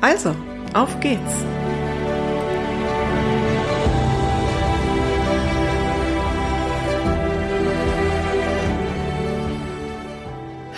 Also, 0.00 0.36
auf 0.74 1.00
geht's! 1.00 1.20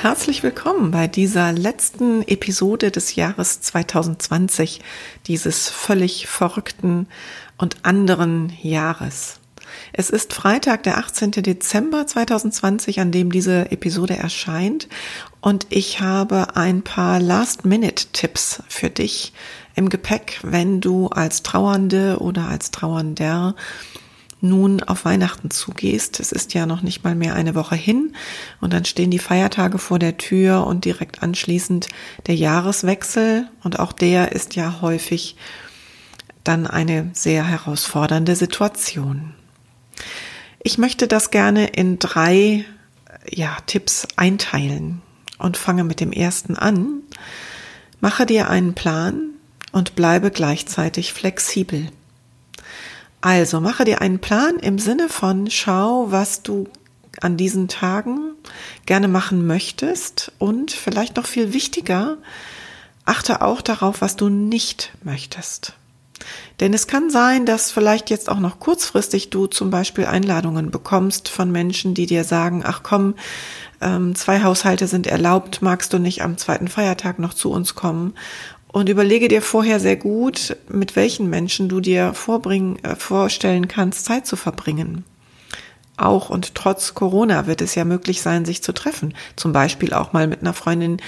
Herzlich 0.01 0.45
willkommen 0.45 0.93
bei 0.93 1.09
dieser 1.09 1.53
letzten 1.53 2.23
Episode 2.23 2.93
des 2.93 3.17
Jahres 3.17 3.61
2020, 3.61 4.81
dieses 5.27 5.69
völlig 5.69 6.29
verrückten 6.29 7.09
und 7.59 7.85
anderen 7.85 8.53
Jahres. 8.63 9.38
Es 9.93 10.11
ist 10.11 10.35
Freitag, 10.35 10.83
der 10.83 10.99
18. 10.99 11.31
Dezember 11.33 12.07
2020, 12.07 13.01
an 13.01 13.13
dem 13.13 13.33
diese 13.33 13.71
Episode 13.71 14.17
erscheint 14.17 14.89
und 15.41 15.67
ich 15.71 16.01
habe 16.01 16.57
ein 16.57 16.83
paar 16.83 17.21
Last-Minute-Tipps 17.21 18.63
für 18.69 18.91
dich 18.91 19.33
im 19.75 19.89
Gepäck, 19.89 20.41
wenn 20.43 20.81
du 20.81 21.09
als 21.09 21.43
Trauernde 21.43 22.19
oder 22.19 22.49
als 22.49 22.71
Trauernder 22.71 23.55
nun 24.41 24.83
auf 24.83 25.05
Weihnachten 25.05 25.51
zugehst. 25.51 26.21
Es 26.21 26.33
ist 26.33 26.55
ja 26.55 26.67
noch 26.67 26.83
nicht 26.83 27.05
mal 27.05 27.15
mehr 27.15 27.35
eine 27.35 27.55
Woche 27.55 27.75
hin 27.75 28.15
und 28.61 28.73
dann 28.73 28.85
stehen 28.85 29.11
die 29.11 29.19
Feiertage 29.19 29.79
vor 29.79 29.99
der 29.99 30.17
Tür 30.17 30.67
und 30.67 30.85
direkt 30.85 31.23
anschließend 31.23 31.89
der 32.27 32.37
Jahreswechsel 32.37 33.49
und 33.63 33.79
auch 33.79 33.93
der 33.93 34.33
ist 34.33 34.55
ja 34.55 34.81
häufig 34.81 35.37
dann 36.45 36.67
eine 36.67 37.11
sehr 37.13 37.45
herausfordernde 37.45 38.37
Situation. 38.37 39.35
Ich 40.63 40.79
möchte 40.79 41.09
das 41.09 41.31
gerne 41.31 41.69
in 41.69 41.99
drei 41.99 42.65
ja, 43.31 43.57
Tipps 43.67 44.07
einteilen 44.17 45.03
und 45.39 45.57
fange 45.57 45.85
mit 45.85 46.01
dem 46.01 46.13
ersten 46.13 46.57
an. 46.57 47.03
Mache 48.01 48.27
dir 48.27 48.49
einen 48.49 48.75
Plan 48.75 49.31
und 49.73 49.95
bleibe 49.95 50.31
gleichzeitig 50.31 51.13
flexibel. 51.13 51.89
Also 53.21 53.61
mache 53.61 53.85
dir 53.85 54.01
einen 54.01 54.21
Plan 54.21 54.59
im 54.59 54.79
Sinne 54.79 55.09
von 55.09 55.51
schau, 55.51 56.11
was 56.11 56.43
du 56.43 56.69
an 57.21 57.37
diesen 57.37 57.69
Tagen 57.69 58.33
gerne 58.87 59.09
machen 59.09 59.47
möchtest 59.47 60.33
und 60.39 60.71
vielleicht 60.71 61.17
noch 61.17 61.27
viel 61.27 61.53
wichtiger, 61.53 62.19
achte 63.05 63.43
auch 63.43 63.61
darauf, 63.61 64.01
was 64.01 64.17
du 64.17 64.29
nicht 64.29 64.93
möchtest. 65.03 65.75
Denn 66.61 66.75
es 66.75 66.87
kann 66.87 67.11
sein, 67.11 67.47
dass 67.47 67.71
vielleicht 67.71 68.11
jetzt 68.11 68.29
auch 68.29 68.41
noch 68.41 68.59
kurzfristig 68.59 69.31
du 69.31 69.47
zum 69.47 69.71
Beispiel 69.71 70.07
Einladungen 70.07 70.71
bekommst 70.71 71.29
von 71.29 71.53
Menschen, 71.53 71.95
die 71.95 72.07
dir 72.07 72.25
sagen, 72.25 72.63
ach 72.65 72.83
komm, 72.83 73.15
ähm, 73.81 74.15
zwei 74.15 74.43
Haushalte 74.43 74.87
sind 74.89 75.07
erlaubt, 75.07 75.63
magst 75.63 75.93
du 75.93 75.99
nicht 75.99 76.23
am 76.23 76.37
zweiten 76.37 76.69
Feiertag 76.69 77.19
noch 77.19 77.35
zu 77.35 77.51
uns 77.51 77.75
kommen? 77.75 78.15
Und 78.71 78.89
überlege 78.89 79.29
dir 79.29 79.41
vorher 79.41 79.81
sehr 79.81 79.97
gut, 79.97 80.57
mit 80.69 80.95
welchen 80.95 81.31
Menschen 81.31 81.69
du 81.69 81.81
dir 81.81 82.13
vorbringen, 82.13 82.83
äh, 82.85 82.97
vorstellen 82.97 83.69
kannst, 83.69 84.05
Zeit 84.05 84.27
zu 84.27 84.37
verbringen. 84.37 85.05
Auch 85.97 86.31
und 86.31 86.55
trotz 86.55 86.95
Corona 86.95 87.47
wird 87.47 87.61
es 87.61 87.75
ja 87.75 87.85
möglich 87.85 88.23
sein, 88.23 88.45
sich 88.45 88.63
zu 88.63 88.73
treffen. 88.73 89.15
Zum 89.35 89.53
Beispiel 89.53 89.93
auch 89.93 90.13
mal 90.13 90.29
mit 90.29 90.43
einer 90.43 90.55
Freundin 90.55 90.99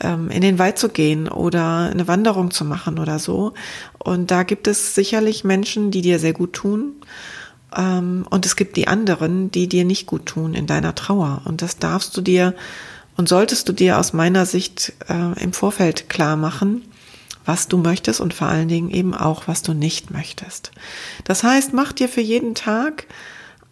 ähm, 0.00 0.30
in 0.30 0.42
den 0.42 0.58
Wald 0.58 0.78
zu 0.78 0.88
gehen 0.88 1.28
oder 1.28 1.90
eine 1.90 2.08
Wanderung 2.08 2.50
zu 2.50 2.64
machen 2.64 2.98
oder 2.98 3.18
so. 3.18 3.54
Und 3.98 4.30
da 4.30 4.42
gibt 4.42 4.66
es 4.66 4.94
sicherlich 4.94 5.44
Menschen, 5.44 5.90
die 5.90 6.02
dir 6.02 6.18
sehr 6.18 6.32
gut 6.32 6.52
tun. 6.52 6.92
Ähm, 7.76 8.26
und 8.30 8.46
es 8.46 8.56
gibt 8.56 8.76
die 8.76 8.88
anderen, 8.88 9.50
die 9.50 9.68
dir 9.68 9.84
nicht 9.84 10.06
gut 10.06 10.26
tun 10.26 10.54
in 10.54 10.66
deiner 10.66 10.94
Trauer. 10.94 11.42
Und 11.44 11.62
das 11.62 11.78
darfst 11.78 12.16
du 12.16 12.20
dir 12.20 12.54
und 13.16 13.28
solltest 13.28 13.68
du 13.68 13.72
dir 13.72 13.98
aus 13.98 14.12
meiner 14.12 14.46
Sicht 14.46 14.92
äh, 15.08 15.42
im 15.42 15.52
Vorfeld 15.52 16.08
klar 16.08 16.36
machen 16.36 16.82
was 17.48 17.66
du 17.66 17.78
möchtest 17.78 18.20
und 18.20 18.34
vor 18.34 18.46
allen 18.46 18.68
Dingen 18.68 18.90
eben 18.90 19.14
auch, 19.14 19.48
was 19.48 19.62
du 19.62 19.72
nicht 19.72 20.10
möchtest. 20.10 20.70
Das 21.24 21.42
heißt, 21.42 21.72
mach 21.72 21.92
dir 21.94 22.06
für 22.06 22.20
jeden 22.20 22.54
Tag 22.54 23.06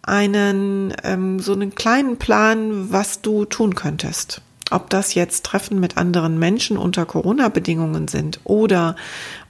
einen, 0.01 0.95
ähm, 1.03 1.39
so 1.39 1.53
einen 1.53 1.75
kleinen 1.75 2.17
Plan, 2.17 2.91
was 2.91 3.21
du 3.21 3.45
tun 3.45 3.75
könntest. 3.75 4.41
Ob 4.69 4.89
das 4.89 5.13
jetzt 5.13 5.45
Treffen 5.45 5.79
mit 5.79 5.97
anderen 5.97 6.39
Menschen 6.39 6.77
unter 6.77 7.05
Corona-Bedingungen 7.05 8.07
sind 8.07 8.41
oder 8.43 8.95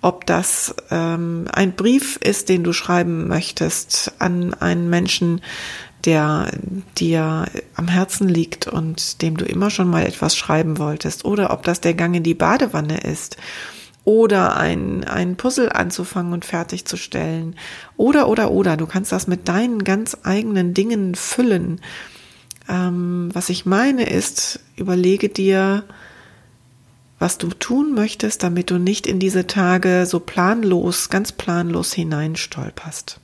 ob 0.01 0.25
das 0.27 0.75
ähm, 0.91 1.45
ein 1.51 1.73
Brief 1.75 2.17
ist, 2.17 2.49
den 2.49 2.63
du 2.63 2.71
schreiben 2.71 3.27
möchtest 3.27 4.13
an 4.19 4.53
einen 4.53 4.89
Menschen, 4.89 5.41
der 6.05 6.51
dir 6.97 7.45
am 7.75 7.87
Herzen 7.87 8.29
liegt 8.29 8.67
und 8.67 9.21
dem 9.23 9.37
du 9.37 9.45
immer 9.45 9.71
schon 9.71 9.89
mal 9.89 10.05
etwas 10.05 10.37
schreiben 10.37 10.77
wolltest, 10.77 11.25
oder 11.25 11.51
ob 11.51 11.63
das 11.63 11.81
der 11.81 11.95
Gang 11.95 12.15
in 12.15 12.23
die 12.23 12.35
Badewanne 12.35 12.99
ist 12.99 13.37
oder 14.07 14.55
ein, 14.55 15.03
ein 15.03 15.35
Puzzle 15.35 15.69
anzufangen 15.69 16.31
und 16.31 16.45
fertigzustellen. 16.45 17.57
Oder, 17.97 18.29
oder, 18.29 18.51
oder. 18.51 18.77
Du 18.77 18.85
kannst 18.85 19.11
das 19.11 19.27
mit 19.27 19.49
deinen 19.49 19.83
ganz 19.83 20.15
eigenen 20.23 20.73
Dingen 20.73 21.13
füllen. 21.13 21.81
Ähm, 22.69 23.29
was 23.33 23.49
ich 23.49 23.65
meine 23.65 24.09
ist, 24.09 24.59
überlege 24.75 25.29
dir, 25.29 25.83
was 27.19 27.37
du 27.37 27.47
tun 27.49 27.93
möchtest, 27.93 28.43
damit 28.43 28.69
du 28.69 28.77
nicht 28.77 29.07
in 29.07 29.19
diese 29.19 29.47
Tage 29.47 30.05
so 30.05 30.19
planlos, 30.19 31.09
ganz 31.09 31.31
planlos 31.31 31.93
hineinstolperst. 31.93 33.19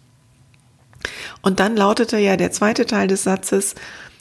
Und 1.41 1.59
dann 1.59 1.75
lautete 1.75 2.17
ja 2.17 2.37
der 2.37 2.51
zweite 2.51 2.85
Teil 2.85 3.07
des 3.07 3.23
Satzes, 3.23 3.75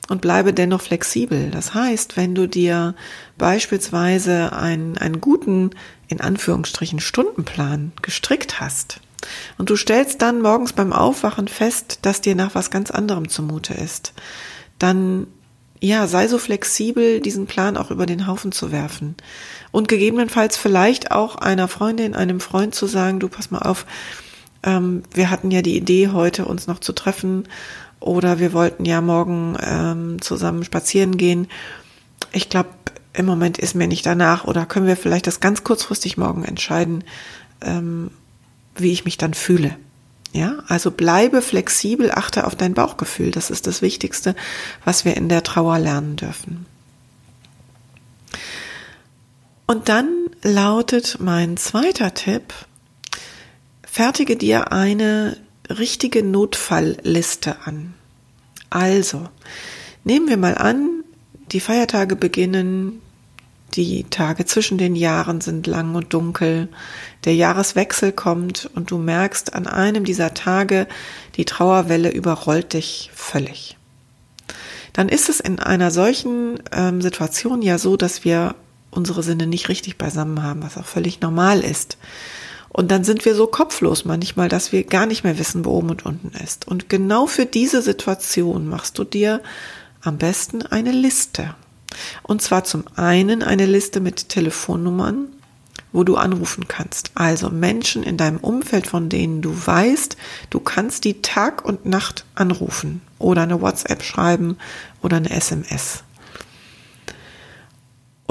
und 0.09 0.21
bleibe 0.21 0.53
dennoch 0.53 0.83
flexibel. 0.83 1.51
Das 1.51 1.75
heißt, 1.75 2.17
wenn 2.17 2.35
du 2.35 2.47
dir 2.47 2.95
beispielsweise 3.39 4.53
einen, 4.53 4.99
einen 4.99 5.21
guten, 5.21 5.71
in 6.09 6.21
Anführungsstrichen, 6.21 7.01
Stundenplan 7.01 7.93
gestrickt 8.03 8.61
hast 8.61 9.01
und 9.59 9.71
du 9.71 9.77
stellst 9.77 10.21
dann 10.21 10.43
morgens 10.43 10.73
beim 10.73 10.93
Aufwachen 10.93 11.49
fest, 11.49 12.01
dass 12.03 12.21
dir 12.21 12.35
nach 12.35 12.55
was 12.55 12.71
ganz 12.71 12.91
anderem 12.91 13.29
zumute 13.29 13.75
ist, 13.75 14.13
dann 14.83 15.27
ja, 15.81 16.07
sei 16.07 16.29
so 16.29 16.39
flexibel, 16.39 17.21
diesen 17.21 17.47
Plan 17.47 17.77
auch 17.77 17.91
über 17.91 18.07
den 18.07 18.29
Haufen 18.29 18.53
zu 18.53 18.71
werfen. 18.71 19.17
Und 19.73 19.89
gegebenenfalls 19.89 20.57
vielleicht 20.57 21.11
auch 21.11 21.35
einer 21.37 21.67
Freundin, 21.67 22.15
einem 22.15 22.39
Freund 22.39 22.75
zu 22.75 22.87
sagen, 22.87 23.19
du 23.19 23.29
pass 23.29 23.51
mal 23.51 23.63
auf, 23.63 23.85
ähm, 24.63 25.03
wir 25.13 25.29
hatten 25.31 25.51
ja 25.51 25.61
die 25.61 25.77
Idee, 25.77 26.09
heute 26.09 26.45
uns 26.45 26.69
noch 26.69 26.79
zu 26.79 26.93
treffen 26.93 27.49
oder 27.99 28.39
wir 28.39 28.53
wollten 28.53 28.85
ja 28.85 29.01
morgen 29.01 29.57
ähm, 29.61 30.23
zusammen 30.23 30.63
spazieren 30.63 31.17
gehen. 31.17 31.49
Ich 32.33 32.49
glaube, 32.49 32.69
im 33.13 33.27
Moment 33.27 33.59
ist 33.59 33.75
mir 33.75 33.89
nicht 33.89 34.07
danach. 34.07 34.45
Oder 34.45 34.67
können 34.67 34.87
wir 34.87 34.97
vielleicht 34.97 35.27
das 35.27 35.41
ganz 35.41 35.65
kurzfristig 35.65 36.17
morgen 36.17 36.45
entscheiden, 36.45 37.05
ähm, 37.61 38.11
wie 38.77 38.93
ich 38.93 39.05
mich 39.05 39.19
dann 39.19 39.35
fühle. 39.35 39.77
Ja, 40.33 40.65
also 40.67 40.91
bleibe 40.91 41.43
flexibel, 41.43 42.11
achte 42.11 42.47
auf 42.47 42.57
dein 42.57 42.73
Bauchgefühl. 42.73 43.31
Das 43.31 43.51
ist 43.51 43.67
das 43.67 43.83
Wichtigste, 43.83 44.35
was 44.85 45.05
wir 45.05 45.17
in 45.17 45.29
der 45.29 45.43
Trauer 45.43 45.79
lernen 45.79 46.17
dürfen. 46.17 46.65
Und 49.67 49.91
dann 49.91 50.09
lautet 50.43 51.19
mein 51.21 51.59
zweiter 51.59 52.15
Tipp, 52.15 52.55
fertige 53.85 54.37
dir 54.37 54.73
eine 54.73 55.37
richtige 55.69 56.23
Notfallliste 56.23 57.57
an. 57.65 57.95
Also, 58.71 59.29
nehmen 60.05 60.29
wir 60.29 60.39
mal 60.39 60.57
an, 60.57 61.05
die 61.53 61.61
Feiertage 61.61 62.17
beginnen, 62.17 63.02
die 63.75 64.05
Tage 64.05 64.45
zwischen 64.45 64.79
den 64.79 64.95
Jahren 64.95 65.41
sind 65.41 65.67
lang 65.67 65.95
und 65.95 66.13
dunkel, 66.13 66.69
der 67.25 67.35
Jahreswechsel 67.35 68.13
kommt 68.13 68.71
und 68.75 68.91
du 68.91 68.99
merkst 68.99 69.55
an 69.55 69.67
einem 69.67 70.05
dieser 70.05 70.35
Tage, 70.35 70.87
die 71.37 71.45
Trauerwelle 71.45 72.11
überrollt 72.11 72.73
dich 72.75 73.11
völlig. 73.15 73.77
Dann 74.93 75.09
ist 75.09 75.29
es 75.29 75.41
in 75.41 75.59
einer 75.59 75.91
solchen 75.91 76.61
ähm, 76.71 77.01
Situation 77.01 77.63
ja 77.63 77.79
so, 77.79 77.97
dass 77.97 78.25
wir 78.25 78.55
unsere 78.91 79.23
Sinne 79.23 79.47
nicht 79.47 79.69
richtig 79.69 79.97
beisammen 79.97 80.43
haben, 80.43 80.63
was 80.63 80.77
auch 80.77 80.85
völlig 80.85 81.21
normal 81.21 81.61
ist. 81.61 81.97
Und 82.69 82.91
dann 82.91 83.05
sind 83.05 83.25
wir 83.25 83.35
so 83.35 83.47
kopflos 83.47 84.05
manchmal, 84.05 84.49
dass 84.49 84.73
wir 84.73 84.85
gar 84.85 85.07
nicht 85.07 85.25
mehr 85.25 85.39
wissen, 85.39 85.65
wo 85.65 85.71
oben 85.71 85.91
und 85.91 86.07
unten 86.07 86.33
ist. 86.43 86.67
Und 86.67 86.89
genau 86.89 87.27
für 87.27 87.47
diese 87.47 87.83
Situation 87.83 88.67
machst 88.67 88.99
du 88.99 89.05
dir 89.05 89.43
am 90.03 90.19
besten 90.19 90.63
eine 90.63 90.93
Liste. 90.93 91.55
Und 92.23 92.43
zwar 92.43 92.65
zum 92.65 92.85
einen 92.97 93.43
eine 93.43 93.67
Liste 93.67 94.01
mit 94.01 94.29
Telefonnummern, 94.29 95.29
wo 95.93 96.05
du 96.05 96.17
anrufen 96.17 96.69
kannst. 96.69 97.11
Also 97.15 97.51
Menschen 97.51 98.03
in 98.03 98.17
deinem 98.17 98.39
Umfeld, 98.39 98.87
von 98.87 99.09
denen 99.09 99.43
du 99.43 99.55
weißt, 99.55 100.17
du 100.51 100.61
kannst 100.61 101.05
die 101.05 101.23
Tag 101.23 101.65
und 101.65 101.87
Nacht 101.87 102.25
anrufen 102.35 103.03
oder 103.19 103.43
eine 103.43 103.61
WhatsApp 103.61 104.03
schreiben 104.03 104.57
oder 105.03 105.19
eine 105.19 105.31
SMS. 105.31 106.03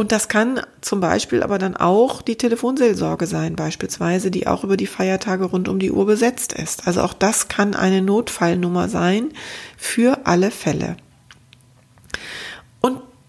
Und 0.02 0.12
das 0.12 0.28
kann 0.28 0.62
zum 0.82 1.00
Beispiel 1.00 1.44
aber 1.44 1.60
dann 1.60 1.78
auch 1.78 2.24
die 2.24 2.36
Telefonseelsorge 2.36 3.28
sein, 3.28 3.56
beispielsweise, 3.56 4.32
die 4.32 4.48
auch 4.48 4.64
über 4.64 4.76
die 4.76 4.88
Feiertage 4.88 5.46
rund 5.46 5.70
um 5.70 5.78
die 5.78 5.92
Uhr 5.92 6.08
besetzt 6.08 6.54
ist. 6.54 6.88
Also 6.88 7.02
auch 7.04 7.14
das 7.14 7.50
kann 7.50 7.76
eine 7.76 8.02
Notfallnummer 8.02 8.90
sein 8.90 9.30
für 9.78 10.26
alle 10.26 10.50
Fälle. 10.50 10.98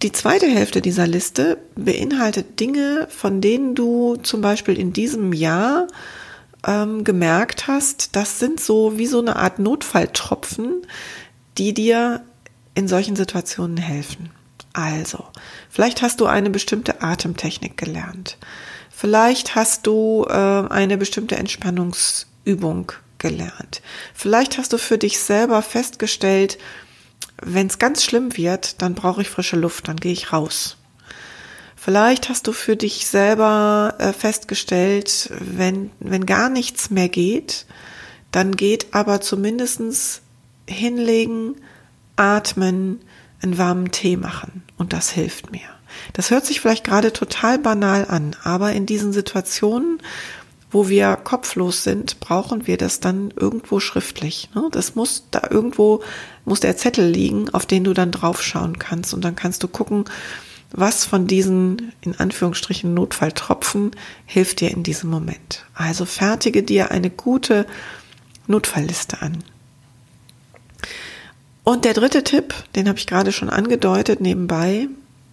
Die 0.03 0.11
zweite 0.11 0.47
Hälfte 0.47 0.81
dieser 0.81 1.07
Liste 1.07 1.59
beinhaltet 1.77 2.59
Dinge, 2.59 3.07
von 3.09 3.41
denen 3.41 3.77
du 3.77 4.17
zum 4.17 4.41
Beispiel 4.41 4.77
in 4.77 4.93
diesem 4.93 5.33
Jahr 5.33 5.87
ähm, 6.67 7.05
gemerkt 7.05 7.69
hast, 7.69 8.17
das 8.17 8.41
sind 8.41 8.59
so 8.59 8.99
wie 8.99 9.07
so 9.07 9.21
eine 9.21 9.37
Art 9.37 9.61
Notfalltropfen, 9.61 10.83
die 11.57 11.73
dir 11.73 12.25
in 12.75 12.89
solchen 12.89 13.15
Situationen 13.15 13.77
helfen. 13.77 14.31
Also, 14.73 15.25
vielleicht 15.71 16.03
hast 16.03 16.21
du 16.21 16.27
eine 16.27 16.51
bestimmte 16.51 17.01
Atemtechnik 17.03 17.77
gelernt. 17.77 18.39
Vielleicht 18.91 19.55
hast 19.55 19.87
du 19.87 20.27
äh, 20.29 20.33
eine 20.33 20.97
bestimmte 20.97 21.37
Entspannungsübung 21.37 22.91
gelernt. 23.19 23.83
Vielleicht 24.15 24.59
hast 24.59 24.73
du 24.73 24.79
für 24.79 24.99
dich 24.99 25.21
selber 25.21 25.63
festgestellt, 25.63 26.59
wenn 27.41 27.67
es 27.67 27.79
ganz 27.79 28.05
schlimm 28.05 28.37
wird, 28.37 28.83
dann 28.83 28.95
brauche 28.95 29.23
ich 29.23 29.31
frische 29.31 29.57
Luft, 29.57 29.89
dann 29.89 29.97
gehe 29.97 30.13
ich 30.13 30.33
raus. 30.33 30.77
Vielleicht 31.77 32.29
hast 32.29 32.47
du 32.47 32.53
für 32.53 32.77
dich 32.77 33.07
selber 33.07 33.97
äh, 33.99 34.13
festgestellt, 34.13 35.31
wenn, 35.41 35.91
wenn 35.99 36.27
gar 36.27 36.49
nichts 36.49 36.91
mehr 36.91 37.09
geht, 37.09 37.67
dann 38.31 38.55
geht 38.55 38.95
aber 38.95 39.21
zumindestens 39.21 40.23
hinlegen, 40.69 41.57
atmen, 42.17 43.01
einen 43.43 43.59
warmen 43.59 43.91
Tee 43.91 44.17
machen 44.17 44.63
und 44.79 44.93
das 44.93 45.11
hilft 45.11 45.51
mir. 45.51 45.61
Das 46.13 46.31
hört 46.31 46.47
sich 46.47 46.61
vielleicht 46.61 46.85
gerade 46.85 47.13
total 47.13 47.59
banal 47.59 48.07
an, 48.09 48.37
aber 48.45 48.73
in 48.73 48.87
diesen 48.87 49.13
Situationen, 49.13 50.01
wo 50.73 50.89
wir 50.89 51.17
kopflos 51.17 51.85
sind, 51.85 52.19
brauchen 52.19 52.67
wir 52.67 52.79
das 52.79 52.99
dann 52.99 53.33
irgendwo 53.37 53.79
schriftlich. 53.79 54.49
Ne? 54.55 54.69
Das 54.73 54.95
muss 54.95 55.27
da 55.31 55.43
irgendwo, 55.51 56.03
muss 56.45 56.61
der 56.61 56.77
Zettel 56.77 57.09
liegen, 57.09 57.51
auf 57.51 57.67
den 57.67 57.85
du 57.85 57.93
dann 57.93 58.11
draufschauen 58.11 58.79
kannst 58.79 59.13
und 59.15 59.23
dann 59.23 59.37
kannst 59.37 59.63
du 59.63 59.69
gucken, 59.69 60.07
was 60.71 61.05
von 61.05 61.27
diesen, 61.27 61.93
in 62.01 62.19
Anführungsstrichen, 62.19 62.95
Notfalltropfen 62.95 63.91
hilft 64.25 64.61
dir 64.61 64.71
in 64.71 64.83
diesem 64.83 65.11
Moment. 65.11 65.67
Also 65.75 66.07
fertige 66.07 66.63
dir 66.63 66.91
eine 66.91 67.11
gute 67.11 67.67
Notfallliste 68.47 69.21
an. 69.21 69.45
Und 71.65 71.85
der 71.85 71.93
dritte 71.93 72.25
Tipp, 72.25 72.55
den 72.75 72.89
habe 72.89 72.99
ich 72.99 73.07
gerade 73.07 73.33
schon 73.33 73.51
angedeutet 73.51 74.21
nebenbei, 74.21 74.89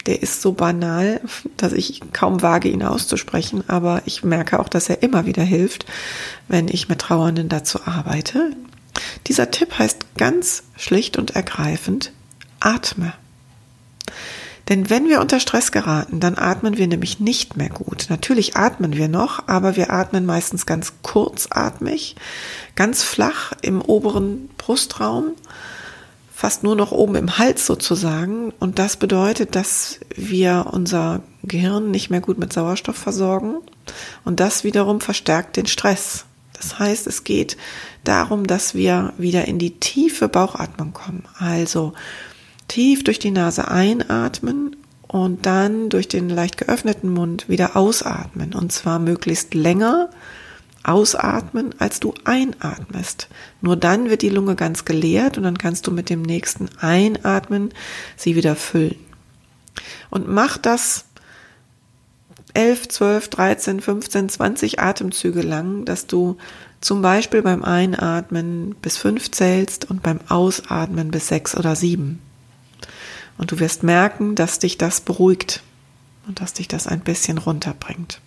der 0.05 0.21
ist 0.21 0.41
so 0.41 0.53
banal, 0.53 1.21
dass 1.57 1.73
ich 1.73 2.01
kaum 2.13 2.41
wage, 2.41 2.69
ihn 2.69 2.83
auszusprechen, 2.83 3.63
aber 3.67 4.01
ich 4.05 4.23
merke 4.23 4.59
auch, 4.59 4.69
dass 4.69 4.89
er 4.89 5.03
immer 5.03 5.25
wieder 5.25 5.43
hilft, 5.43 5.85
wenn 6.47 6.67
ich 6.67 6.89
mit 6.89 6.99
Trauernden 6.99 7.49
dazu 7.49 7.85
arbeite. 7.85 8.51
Dieser 9.27 9.51
Tipp 9.51 9.77
heißt 9.77 10.17
ganz 10.17 10.63
schlicht 10.77 11.17
und 11.17 11.31
ergreifend, 11.31 12.11
atme. 12.59 13.13
Denn 14.69 14.89
wenn 14.91 15.09
wir 15.09 15.19
unter 15.19 15.39
Stress 15.39 15.71
geraten, 15.71 16.19
dann 16.19 16.37
atmen 16.37 16.77
wir 16.77 16.87
nämlich 16.87 17.19
nicht 17.19 17.57
mehr 17.57 17.69
gut. 17.69 18.05
Natürlich 18.09 18.55
atmen 18.55 18.95
wir 18.95 19.07
noch, 19.07 19.47
aber 19.47 19.75
wir 19.75 19.91
atmen 19.91 20.27
meistens 20.27 20.67
ganz 20.67 20.93
kurzatmig, 21.01 22.15
ganz 22.75 23.01
flach 23.01 23.51
im 23.63 23.81
oberen 23.81 24.47
Brustraum 24.57 25.31
fast 26.39 26.63
nur 26.63 26.77
noch 26.77 26.93
oben 26.93 27.15
im 27.15 27.37
Hals 27.37 27.65
sozusagen. 27.65 28.53
Und 28.61 28.79
das 28.79 28.95
bedeutet, 28.95 29.57
dass 29.57 29.99
wir 30.15 30.67
unser 30.71 31.21
Gehirn 31.43 31.91
nicht 31.91 32.09
mehr 32.11 32.21
gut 32.21 32.39
mit 32.39 32.53
Sauerstoff 32.53 32.95
versorgen. 32.95 33.55
Und 34.23 34.39
das 34.39 34.63
wiederum 34.63 35.01
verstärkt 35.01 35.57
den 35.57 35.65
Stress. 35.65 36.23
Das 36.53 36.79
heißt, 36.79 37.07
es 37.07 37.25
geht 37.25 37.57
darum, 38.05 38.47
dass 38.47 38.73
wir 38.73 39.11
wieder 39.17 39.49
in 39.49 39.59
die 39.59 39.81
tiefe 39.81 40.29
Bauchatmung 40.29 40.93
kommen. 40.93 41.23
Also 41.37 41.91
tief 42.69 43.03
durch 43.03 43.19
die 43.19 43.31
Nase 43.31 43.67
einatmen 43.67 44.77
und 45.09 45.45
dann 45.45 45.89
durch 45.89 46.07
den 46.07 46.29
leicht 46.29 46.57
geöffneten 46.57 47.09
Mund 47.09 47.49
wieder 47.49 47.75
ausatmen. 47.75 48.53
Und 48.53 48.71
zwar 48.71 48.99
möglichst 48.99 49.53
länger 49.53 50.09
ausatmen, 50.83 51.75
als 51.79 51.99
du 51.99 52.13
einatmest. 52.23 53.27
Nur 53.61 53.75
dann 53.75 54.09
wird 54.09 54.21
die 54.21 54.29
Lunge 54.29 54.55
ganz 54.55 54.85
geleert 54.85 55.37
und 55.37 55.43
dann 55.43 55.57
kannst 55.57 55.87
du 55.87 55.91
mit 55.91 56.09
dem 56.09 56.21
nächsten 56.21 56.69
Einatmen 56.79 57.73
sie 58.15 58.35
wieder 58.35 58.55
füllen. 58.55 58.95
Und 60.09 60.27
mach 60.27 60.57
das 60.57 61.05
11, 62.53 62.87
12, 62.89 63.27
13, 63.29 63.81
15, 63.81 64.29
20 64.29 64.79
Atemzüge 64.79 65.41
lang, 65.41 65.85
dass 65.85 66.07
du 66.07 66.37
zum 66.81 67.01
Beispiel 67.01 67.41
beim 67.41 67.63
Einatmen 67.63 68.75
bis 68.81 68.97
fünf 68.97 69.31
zählst 69.31 69.89
und 69.89 70.01
beim 70.01 70.19
Ausatmen 70.29 71.11
bis 71.11 71.27
sechs 71.27 71.55
oder 71.55 71.75
sieben. 71.75 72.21
Und 73.37 73.51
du 73.51 73.59
wirst 73.59 73.83
merken, 73.83 74.35
dass 74.35 74.59
dich 74.59 74.77
das 74.77 75.01
beruhigt 75.01 75.61
und 76.27 76.41
dass 76.41 76.53
dich 76.53 76.67
das 76.67 76.87
ein 76.87 77.01
bisschen 77.01 77.37
runterbringt. 77.37 78.21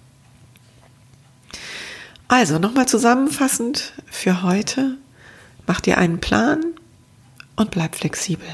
Also 2.32 2.58
nochmal 2.58 2.88
zusammenfassend 2.88 3.92
für 4.06 4.42
heute, 4.42 4.96
mach 5.66 5.82
dir 5.82 5.98
einen 5.98 6.18
Plan 6.18 6.64
und 7.56 7.70
bleib 7.70 7.94
flexibel. 7.94 8.48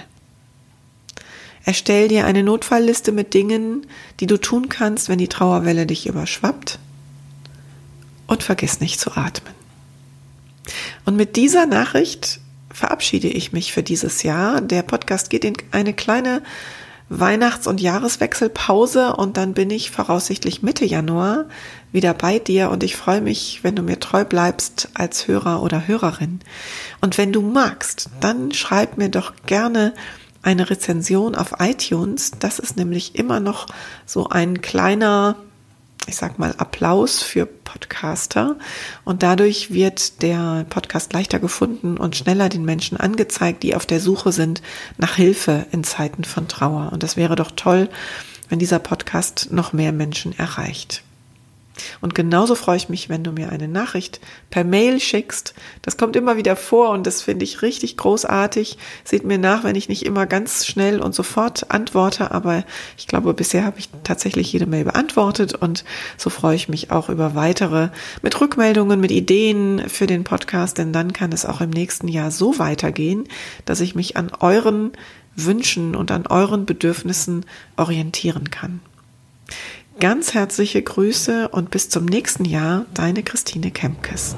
Erstell 1.64 2.08
dir 2.08 2.26
eine 2.26 2.42
Notfallliste 2.42 3.12
mit 3.12 3.34
Dingen, 3.34 3.86
die 4.19 4.26
du 4.26 4.36
tun 4.36 4.69
kannst, 4.69 5.08
wenn 5.08 5.19
die 5.19 5.28
Trauerwelle 5.28 5.86
dich 5.86 6.08
überschwappt. 6.08 6.80
Und 8.26 8.42
vergiss 8.42 8.80
nicht 8.80 8.98
zu 8.98 9.12
atmen. 9.12 9.54
Und 11.04 11.14
mit 11.14 11.36
dieser 11.36 11.66
Nachricht 11.66 12.40
verabschiede 12.75 13.28
ich 13.28 13.52
mich 13.52 13.72
für 13.72 13.84
dieses 13.84 14.25
Jahr. 14.25 14.60
Der 14.60 14.82
Podcast 14.82 15.30
geht 15.30 15.44
in 15.44 15.54
eine 15.70 15.94
kleine 15.94 16.42
Weihnachts- 17.10 17.66
und 17.66 17.80
Jahreswechselpause 17.80 19.16
und 19.16 19.37
dann 19.37 19.54
bin 19.54 19.71
ich 19.71 19.90
voraussichtlich 19.90 20.62
Mitte 20.62 20.85
Januar 20.85 21.47
wieder 21.90 22.12
bei 22.12 22.38
dir 22.38 22.71
und 22.71 22.83
ich 22.83 22.97
freue 22.97 23.23
mich, 23.23 23.61
wenn 23.62 23.75
du 23.75 23.83
mir 23.83 23.99
treu 23.99 24.25
bleibst 24.25 24.90
als 24.94 25.26
Hörer 25.26 25.62
oder 25.62 25.88
Hörerin. 25.88 26.40
Und 27.00 27.16
wenn 27.16 27.33
du 27.33 27.40
magst, 27.40 28.11
dann 28.21 28.52
schreib 28.52 28.99
mir 28.99 29.09
doch 29.09 29.33
gerne 29.47 29.94
eine 30.42 30.68
Rezension 30.68 31.35
auf 31.35 31.54
iTunes. 31.61 32.33
Das 32.38 32.59
ist 32.59 32.76
nämlich 32.76 33.14
immer 33.14 33.40
noch 33.40 33.66
so 34.04 34.28
ein 34.28 34.61
kleiner 34.61 35.37
ich 36.09 36.17
sag 36.17 36.38
mal, 36.38 36.55
Applaus 36.59 37.23
für 37.23 37.47
Podcaster. 37.47 38.57
Und 39.05 39.23
dadurch 39.23 39.73
wird 39.73 40.23
der 40.23 40.67
Podcast 40.69 41.12
leichter 41.12 41.38
gefunden 41.38 41.97
und 41.97 42.17
schneller 42.17 42.49
den 42.49 42.65
Menschen 42.65 42.97
angezeigt, 42.97 43.62
die 43.62 43.77
auf 43.77 43.87
der 43.87 44.00
Suche 44.00 44.33
sind 44.33 44.62
nach 44.97 45.17
Hilfe 45.17 45.67
in 45.71 45.85
Zeiten 45.85 46.25
von 46.25 46.49
Trauer. 46.49 46.91
Und 46.93 47.03
das 47.03 47.17
wäre 47.17 47.37
doch 47.37 47.53
toll, 47.55 47.88
wenn 48.49 48.59
dieser 48.59 48.79
Podcast 48.79 49.49
noch 49.53 49.73
mehr 49.73 49.93
Menschen 49.93 50.37
erreicht. 50.38 51.03
Und 52.00 52.14
genauso 52.14 52.54
freue 52.54 52.76
ich 52.76 52.88
mich, 52.88 53.08
wenn 53.08 53.25
du 53.25 53.32
mir 53.32 53.50
eine 53.50 53.68
Nachricht 53.68 54.20
per 54.50 54.64
Mail 54.64 55.00
schickst. 55.00 55.54
Das 55.82 55.97
kommt 55.97 56.16
immer 56.16 56.37
wieder 56.37 56.56
vor 56.56 56.90
und 56.90 57.06
das 57.06 57.23
finde 57.23 57.44
ich 57.44 57.62
richtig 57.62 57.97
großartig. 57.97 58.78
Seht 59.04 59.25
mir 59.25 59.38
nach, 59.38 59.64
wenn 59.64 59.76
ich 59.76 59.88
nicht 59.88 60.04
immer 60.04 60.26
ganz 60.26 60.66
schnell 60.66 61.00
und 61.00 61.14
sofort 61.14 61.70
antworte, 61.70 62.30
aber 62.30 62.64
ich 62.97 63.06
glaube, 63.06 63.35
bisher 63.35 63.64
habe 63.64 63.78
ich 63.78 63.88
tatsächlich 64.04 64.52
jede 64.52 64.66
Mail 64.66 64.85
beantwortet 64.85 65.54
und 65.54 65.85
so 66.16 66.30
freue 66.30 66.56
ich 66.56 66.68
mich 66.68 66.90
auch 66.90 67.08
über 67.08 67.35
weitere 67.35 67.88
mit 68.23 68.40
Rückmeldungen, 68.40 69.00
mit 69.00 69.11
Ideen 69.11 69.88
für 69.88 70.06
den 70.06 70.25
Podcast, 70.25 70.78
denn 70.78 70.92
dann 70.92 71.12
kann 71.12 71.32
es 71.32 71.44
auch 71.44 71.61
im 71.61 71.70
nächsten 71.70 72.08
Jahr 72.08 72.30
so 72.30 72.58
weitergehen, 72.58 73.25
dass 73.64 73.80
ich 73.80 73.94
mich 73.94 74.16
an 74.16 74.30
euren 74.40 74.92
Wünschen 75.37 75.94
und 75.94 76.11
an 76.11 76.26
euren 76.26 76.66
Bedürfnissen 76.66 77.47
orientieren 77.76 78.50
kann. 78.50 78.80
Ganz 80.00 80.33
herzliche 80.33 80.81
Grüße 80.81 81.49
und 81.49 81.71
bis 81.71 81.88
zum 81.88 82.05
nächsten 82.05 82.45
Jahr, 82.45 82.87
deine 82.95 83.25
Christine 83.25 83.73
Kemkes. 83.73 84.37